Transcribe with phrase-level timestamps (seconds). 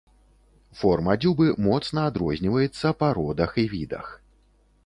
[0.79, 4.13] Форма дзюбы моцна адрозніваецца па родах і відах.